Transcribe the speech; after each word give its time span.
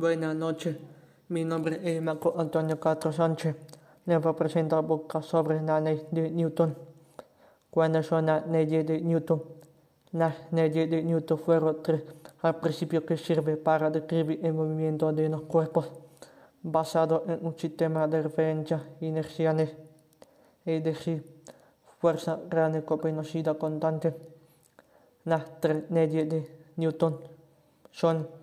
Buenas 0.00 0.34
noches, 0.34 0.78
mi 1.28 1.44
nombre 1.44 1.78
es 1.84 2.00
Marco 2.00 2.34
Antonio 2.38 2.80
Castro 2.80 3.12
Sánchez. 3.12 3.54
Les 4.06 4.18
voy 4.18 4.32
a 4.32 4.34
presentar 4.34 4.82
boca 4.82 5.20
sobre 5.20 5.60
la 5.60 5.78
ley 5.78 6.06
de 6.10 6.30
Newton. 6.30 6.74
¿Cuáles 7.68 8.06
son 8.06 8.24
las 8.24 8.46
leyes 8.46 8.86
de 8.86 9.02
Newton? 9.02 9.42
Las 10.12 10.50
leyes 10.52 10.90
de 10.90 11.02
Newton 11.02 11.38
fueron 11.38 11.82
tres 11.82 12.02
al 12.40 12.56
principio 12.60 13.04
que 13.04 13.18
sirve 13.18 13.58
para 13.58 13.90
describir 13.90 14.40
el 14.42 14.54
movimiento 14.54 15.12
de 15.12 15.28
los 15.28 15.42
cuerpos, 15.42 15.92
basado 16.62 17.24
en 17.28 17.44
un 17.44 17.58
sistema 17.58 18.08
de 18.08 18.22
referencias 18.22 18.80
inerciales, 19.02 19.76
es 20.64 20.82
decir, 20.82 21.42
fuerza 21.98 22.40
real 22.48 22.82
con 22.86 23.02
velocidad 23.02 23.58
constante. 23.58 24.16
Las 25.26 25.60
tres 25.60 25.90
leyes 25.90 26.26
de 26.26 26.50
Newton 26.76 27.20
son 27.90 28.40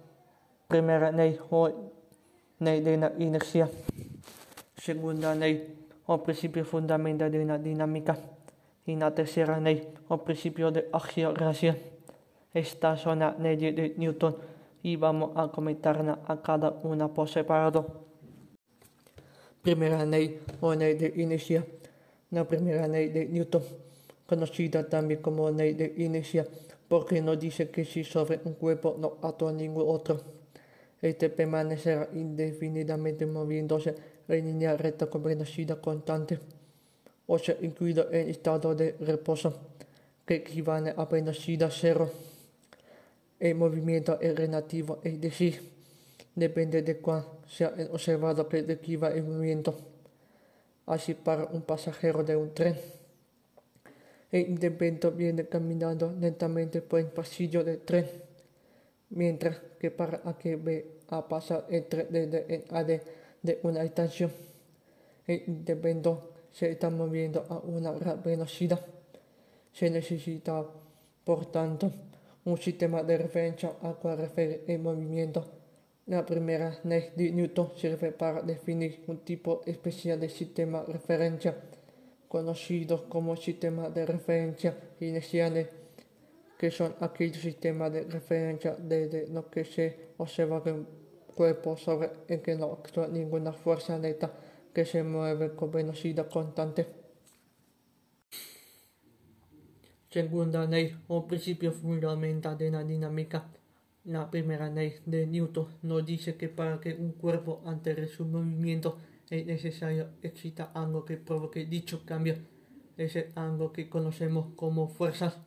primera 0.67 1.11
ley 1.11 1.39
o 1.49 1.69
ley 2.59 2.81
de 2.81 2.97
la 2.97 3.13
inercia, 3.17 3.69
segunda 4.75 5.33
ley 5.33 5.87
o 6.05 6.23
principio 6.23 6.65
fundamental 6.65 7.31
de 7.31 7.45
la 7.45 7.57
dinámica 7.57 8.17
y 8.85 8.95
la 8.95 9.13
tercera 9.13 9.59
ley 9.59 9.87
o 10.07 10.17
principio 10.23 10.71
de 10.71 10.87
acción-reacción. 10.91 11.77
Estas 12.53 13.01
son 13.01 13.19
las 13.19 13.39
leyes 13.39 13.75
de 13.75 13.93
Newton 13.97 14.35
y 14.83 14.95
vamos 14.95 15.31
a 15.35 15.49
comentarlas 15.49 16.19
a 16.27 16.41
cada 16.41 16.71
una 16.83 17.07
por 17.07 17.29
separado. 17.29 18.05
Primera 19.61 20.05
ley 20.05 20.39
o 20.61 20.73
ley 20.73 20.95
de 20.95 21.13
inercia. 21.21 21.65
La 22.31 22.45
primera 22.45 22.87
ley 22.87 23.07
de 23.09 23.25
Newton, 23.25 23.63
conocida 24.25 24.87
también 24.87 25.21
como 25.21 25.49
ley 25.49 25.73
de 25.73 25.93
inercia, 25.97 26.45
porque 26.87 27.21
nos 27.21 27.39
dice 27.39 27.69
que 27.69 27.85
si 27.85 28.03
sobre 28.03 28.41
un 28.43 28.53
cuerpo 28.53 28.95
no 28.99 29.17
actúa 29.21 29.53
ningún 29.53 29.85
otro, 29.87 30.36
este 31.01 31.29
permanecerá 31.29 32.09
indefinidamente 32.13 33.25
moviéndose 33.25 33.95
en 34.27 34.45
línea 34.45 34.75
recta 34.75 35.07
con 35.07 35.23
velocidad 35.23 35.79
constante, 35.79 36.39
o 37.27 37.37
sea, 37.37 37.55
incluido 37.61 38.11
en 38.11 38.29
estado 38.29 38.73
de 38.73 38.95
reposo, 38.99 39.53
que 40.25 40.35
equivale 40.35 40.93
a 40.95 41.05
velocidad 41.05 41.71
cero. 41.71 42.11
El 43.39 43.55
movimiento 43.55 44.19
es 44.19 44.35
relativo, 44.35 44.99
es 45.03 45.21
decir, 45.21 45.61
depende 46.35 46.81
de 46.81 46.97
cuán 46.97 47.23
sea 47.47 47.73
el 47.77 47.89
observador 47.91 48.47
que 48.47 48.63
describa 48.63 49.09
el 49.09 49.23
movimiento. 49.23 49.77
Así 50.87 51.13
para 51.13 51.45
un 51.45 51.61
pasajero 51.61 52.23
de 52.23 52.35
un 52.35 52.53
tren. 52.53 52.75
El 54.31 54.49
independente 54.49 55.09
viene 55.09 55.45
caminando 55.45 56.13
lentamente 56.19 56.81
por 56.81 56.99
el 56.99 57.07
pasillo 57.07 57.63
del 57.63 57.79
tren, 57.81 58.05
mientras 59.09 59.59
que 59.79 59.91
para 59.91 60.21
aquel 60.25 60.57
ve 60.57 60.97
a 61.09 61.27
pasar 61.27 61.65
el 61.69 61.85
tren 61.85 62.07
desde 62.09 62.55
el 62.55 62.63
área 62.69 63.01
de 63.41 63.59
una 63.63 63.83
estación. 63.83 64.31
El 65.25 65.43
independente 65.47 66.19
se 66.51 66.71
está 66.71 66.89
moviendo 66.89 67.45
a 67.49 67.59
una 67.59 67.91
gran 67.91 68.21
velocidad. 68.23 68.79
Se 69.71 69.89
necesita, 69.89 70.65
por 71.23 71.51
tanto, 71.51 71.91
un 72.45 72.57
sistema 72.57 73.03
de 73.03 73.17
referencia 73.17 73.73
al 73.81 73.97
cual 73.97 74.17
refiere 74.17 74.63
el 74.67 74.79
movimiento. 74.79 75.45
La 76.07 76.25
primera 76.25 76.79
ley 76.85 77.11
de 77.15 77.31
Newton 77.31 77.71
sirve 77.75 78.11
para 78.11 78.41
definir 78.41 79.03
un 79.07 79.19
tipo 79.19 79.61
especial 79.65 80.19
de 80.19 80.29
sistema 80.29 80.81
de 80.83 80.93
referencia, 80.93 81.55
conocido 82.29 83.09
como 83.09 83.35
sistema 83.35 83.89
de 83.89 84.05
referencia 84.05 84.77
inerciales, 85.01 85.67
que 86.57 86.71
son 86.71 86.95
aquellos 86.99 87.41
sistemas 87.41 87.93
de 87.93 88.03
referencia 88.03 88.75
desde 88.75 89.27
los 89.27 89.45
que 89.45 89.63
se 89.63 90.13
observa 90.17 90.61
un 90.65 90.87
cuerpo 91.35 91.77
sobre 91.77 92.09
el 92.27 92.41
que 92.41 92.55
no 92.55 92.73
actúa 92.73 93.07
ninguna 93.07 93.53
fuerza 93.53 93.97
neta 93.99 94.33
que 94.73 94.85
se 94.85 95.03
mueve 95.03 95.55
con 95.55 95.71
velocidad 95.71 96.29
constante. 96.29 96.87
Segunda 100.09 100.65
ley 100.65 100.95
o 101.07 101.27
principio 101.27 101.71
fundamental 101.71 102.57
de 102.57 102.71
la 102.71 102.83
dinámica. 102.83 103.51
La 104.05 104.31
primera 104.31 104.69
ley 104.69 104.95
de 105.05 105.27
Newton 105.27 105.67
nos 105.83 106.05
dice 106.05 106.37
que 106.37 106.47
para 106.49 106.79
que 106.79 106.93
un 106.93 107.11
cuerpo 107.11 107.61
altere 107.65 108.07
su 108.07 108.25
movimiento 108.25 108.97
es 109.29 109.45
necesario 109.45 110.09
exista 110.23 110.71
algo 110.73 111.03
que 111.05 111.17
provoque 111.17 111.65
dicho 111.65 112.03
cambio. 112.05 112.35
Es 112.97 113.17
algo 113.35 113.71
que 113.73 113.89
conocemos 113.89 114.55
como 114.55 114.87
fuerzas. 114.87 115.37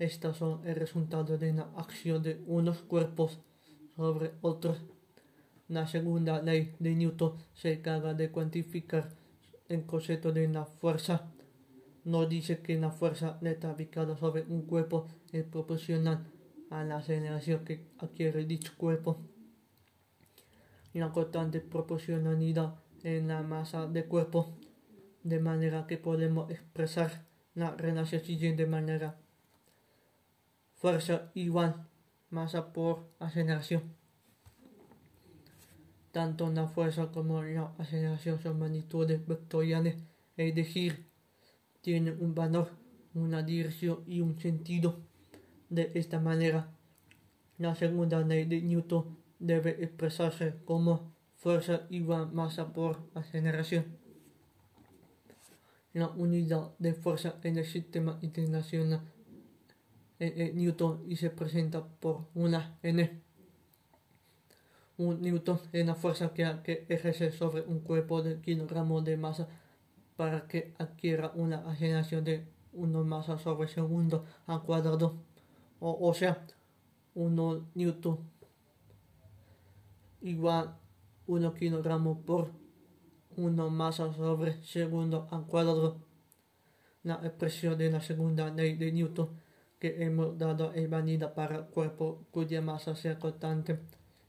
Estas 0.00 0.38
son 0.38 0.66
el 0.66 0.74
resultado 0.74 1.38
de 1.38 1.52
la 1.52 1.70
acción 1.76 2.24
de 2.24 2.42
unos 2.48 2.78
cuerpos 2.78 3.38
sobre 3.94 4.32
otros. 4.40 4.82
La 5.68 5.86
segunda 5.86 6.42
ley 6.42 6.74
de 6.80 6.96
Newton 6.96 7.36
se 7.54 7.74
encarga 7.74 8.14
de 8.14 8.32
cuantificar 8.32 9.10
el 9.68 9.86
concepto 9.86 10.32
de 10.32 10.48
la 10.48 10.64
fuerza 10.64 11.30
nos 12.04 12.28
dice 12.28 12.60
que 12.60 12.78
la 12.78 12.90
fuerza 12.90 13.38
neta 13.40 13.70
aplicada 13.70 14.16
sobre 14.16 14.42
un 14.42 14.62
cuerpo 14.62 15.06
es 15.32 15.44
proporcional 15.44 16.26
a 16.70 16.82
la 16.82 16.96
aceleración 16.96 17.64
que 17.64 17.84
adquiere 17.98 18.44
dicho 18.46 18.72
cuerpo. 18.76 19.18
La 20.94 21.12
constante 21.12 21.60
proporcionalidad 21.60 22.74
en 23.02 23.28
la 23.28 23.42
masa 23.42 23.86
del 23.86 24.06
cuerpo, 24.06 24.56
de 25.22 25.38
manera 25.40 25.86
que 25.86 25.98
podemos 25.98 26.50
expresar 26.50 27.26
la 27.54 27.76
relación 27.76 28.22
siguiente 28.22 28.66
manera. 28.66 29.18
Fuerza 30.80 31.30
igual 31.34 31.86
masa 32.30 32.72
por 32.72 33.04
aceleración. 33.18 33.82
Tanto 36.10 36.50
la 36.50 36.68
fuerza 36.68 37.12
como 37.12 37.42
la 37.42 37.74
aceleración 37.76 38.40
son 38.40 38.58
magnitudes 38.58 39.26
vectoriales, 39.26 39.96
es 40.38 40.54
decir, 40.54 41.04
tiene 41.82 42.12
un 42.12 42.34
valor, 42.34 42.70
una 43.12 43.42
dirección 43.42 44.02
y 44.06 44.22
un 44.22 44.40
sentido. 44.40 45.00
De 45.68 45.92
esta 45.94 46.18
manera, 46.18 46.70
la 47.58 47.74
segunda 47.74 48.22
ley 48.22 48.46
de 48.46 48.62
Newton 48.62 49.18
debe 49.38 49.84
expresarse 49.84 50.54
como 50.64 51.12
fuerza 51.36 51.82
igual 51.90 52.32
masa 52.32 52.72
por 52.72 53.06
aceleración. 53.12 53.84
La 55.92 56.08
unidad 56.08 56.70
de 56.78 56.94
fuerza 56.94 57.34
en 57.42 57.58
el 57.58 57.66
sistema 57.66 58.18
internacional 58.22 59.02
Newton 60.20 61.04
y 61.08 61.16
se 61.16 61.30
presenta 61.30 61.84
por 61.84 62.26
una 62.34 62.78
N. 62.82 63.20
Un 64.98 65.22
Newton 65.22 65.58
es 65.72 65.86
la 65.86 65.94
fuerza 65.94 66.34
que, 66.34 66.58
que 66.62 66.86
ejerce 66.88 67.32
sobre 67.32 67.62
un 67.62 67.80
cuerpo 67.80 68.22
de 68.22 68.40
kilogramos 68.40 69.04
de 69.04 69.16
masa 69.16 69.48
para 70.16 70.46
que 70.46 70.74
adquiera 70.78 71.32
una 71.34 71.70
aceleración 71.70 72.24
de 72.24 72.46
1 72.74 73.04
masa 73.04 73.38
sobre 73.38 73.68
segundo 73.68 74.26
al 74.46 74.62
cuadrado, 74.62 75.14
o, 75.80 76.08
o 76.08 76.14
sea, 76.14 76.44
1 77.14 77.70
newton 77.74 78.18
igual 80.20 80.76
1 81.26 81.54
kilogramo 81.54 82.20
por 82.20 82.52
1 83.36 83.70
masa 83.70 84.12
sobre 84.12 84.62
segundo 84.62 85.26
al 85.30 85.46
cuadrado. 85.46 85.96
La 87.02 87.14
expresión 87.24 87.78
de 87.78 87.90
la 87.90 88.02
segunda 88.02 88.50
ley 88.50 88.76
de 88.76 88.92
Newton 88.92 89.30
que 89.80 90.04
hemos 90.04 90.38
dado 90.38 90.72
es 90.74 90.88
válida 90.88 91.34
para 91.34 91.66
cuerpo 91.66 92.26
cuya 92.30 92.62
masa 92.62 92.94
sea 92.94 93.18
constante 93.18 93.80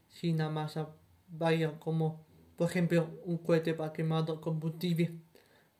si 0.08 0.32
la 0.32 0.48
masa 0.48 0.88
varía 1.28 1.78
como 1.78 2.26
por 2.56 2.68
ejemplo 2.68 3.08
un 3.24 3.38
cohete 3.38 3.74
para 3.74 3.92
quemado 3.92 4.40
combustible 4.40 5.20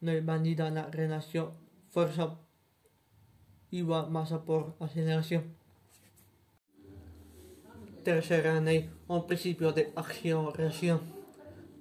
no 0.00 0.12
es 0.12 0.25
válida 0.25 0.71
la 0.71 0.87
relación 0.87 1.50
fuerza 1.91 2.38
igual 3.73 4.11
masa 4.11 4.44
por 4.44 4.76
aceleración. 4.79 5.56
Tercera 8.05 8.61
ley 8.61 8.91
o 9.08 9.26
principio 9.26 9.73
de 9.73 9.93
acción-reacción. 9.97 11.00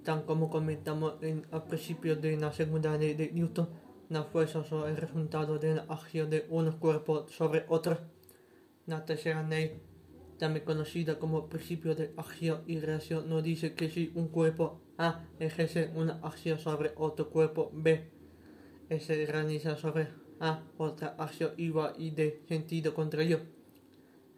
Tal 0.02 0.24
como 0.24 0.50
comentamos 0.50 1.22
en 1.22 1.46
el 1.52 1.62
principio 1.62 2.16
de 2.16 2.36
la 2.36 2.52
segunda 2.52 2.96
ley 2.96 3.14
de 3.14 3.30
Newton, 3.30 3.68
la 4.12 4.24
fuerza 4.24 4.62
son 4.64 4.90
el 4.90 4.98
resultado 4.98 5.58
de 5.58 5.74
la 5.74 5.82
acción 5.88 6.28
de 6.28 6.46
unos 6.50 6.74
cuerpos 6.74 7.32
sobre 7.32 7.64
otros. 7.68 7.98
La 8.84 9.06
tercera 9.06 9.42
ley, 9.42 9.80
también 10.38 10.66
conocida 10.66 11.18
como 11.18 11.48
principio 11.48 11.94
de 11.94 12.12
acción 12.18 12.62
y 12.66 12.78
reacción, 12.78 13.28
nos 13.30 13.42
dice 13.42 13.74
que 13.74 13.88
si 13.88 14.12
un 14.14 14.28
cuerpo 14.28 14.82
A 14.98 15.24
ejerce 15.38 15.90
una 15.94 16.20
acción 16.22 16.58
sobre 16.58 16.92
otro 16.96 17.30
cuerpo 17.30 17.70
B, 17.72 18.10
se 19.00 19.24
realiza 19.24 19.76
sobre 19.76 20.08
A 20.40 20.62
otra 20.76 21.14
acción 21.18 21.52
igual 21.56 21.94
y 21.96 22.10
de 22.10 22.42
sentido 22.48 22.92
contrario. 22.92 23.40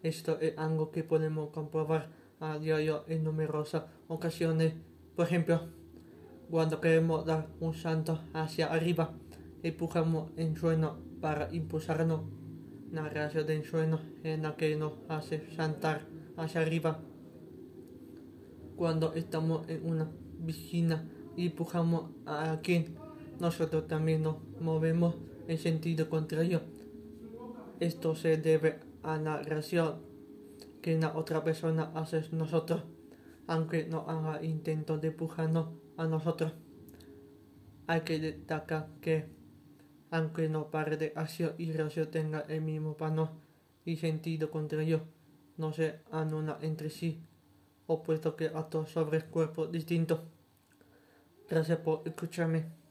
Esto 0.05 0.39
es 0.41 0.57
algo 0.57 0.93
que 0.93 1.03
podemos 1.03 1.51
comprobar 1.51 2.11
a 2.39 2.59
diario 2.59 3.05
en 3.09 3.25
numerosas 3.25 3.87
ocasiones. 4.07 4.75
Por 5.17 5.27
ejemplo, 5.27 5.63
cuando 6.49 6.81
queremos 6.81 7.25
dar 7.27 7.49
un 7.59 7.75
salto 7.75 8.21
hacia 8.35 8.67
arriba, 8.67 9.15
empujamos 9.65 10.31
el 10.37 10.57
suelo 10.57 10.99
para 11.21 11.53
impulsarnos. 11.53 12.21
La 12.93 13.09
reacción 13.09 13.47
del 13.47 13.65
suelo 13.65 13.99
es 14.23 14.39
la 14.39 14.55
que 14.55 14.77
nos 14.77 14.93
hace 15.09 15.51
saltar 15.57 16.07
hacia 16.37 16.61
arriba. 16.61 17.01
Cuando 18.77 19.15
estamos 19.15 19.69
en 19.69 19.85
una 19.85 20.09
piscina 20.47 21.09
y 21.37 21.47
empujamos 21.47 22.11
a 22.27 22.53
alguien, 22.53 22.95
nosotros 23.41 23.89
también 23.89 24.23
nos 24.23 24.37
movemos 24.61 25.17
en 25.49 25.59
sentido 25.59 26.09
contrario. 26.09 26.61
Esto 27.81 28.15
se 28.15 28.37
debe 28.37 28.79
a 29.03 29.17
la 29.17 29.39
reacción 29.39 29.97
que 30.83 30.99
la 30.99 31.17
otra 31.17 31.43
persona 31.43 31.91
hace 31.95 32.23
nosotros, 32.33 32.83
aunque 33.47 33.87
no 33.87 34.09
haga 34.09 34.45
intento 34.45 34.99
de 34.99 35.09
empujarnos 35.09 35.69
a 35.97 36.07
nosotros. 36.07 36.53
Hay 37.87 38.03
que 38.03 38.19
destacar 38.19 38.89
que, 39.01 39.34
aunque 40.15 40.49
no 40.49 40.71
pare 40.71 40.97
de 40.97 41.13
acción 41.17 41.55
y 41.59 41.73
reacción 41.73 42.09
tenga 42.09 42.45
el 42.49 42.63
mismo 42.63 42.97
plano 42.97 43.33
y 43.85 43.97
sentido 43.97 44.49
contrario, 44.49 45.03
no 45.57 45.73
se 45.73 46.03
anulan 46.13 46.59
entre 46.63 46.89
sí, 46.89 47.21
opuesto 47.89 48.37
que 48.37 48.47
actos 48.47 48.91
sobre 48.91 49.23
cuerpos 49.23 49.73
distintos. 49.73 50.21
Gracias 51.51 51.79
por 51.79 52.03
escucharme. 52.07 52.84